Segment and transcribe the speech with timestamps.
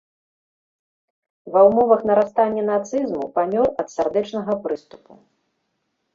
[1.55, 5.13] Ва ўмовах нарастання нацызму памёр ад сардэчнага прыступу.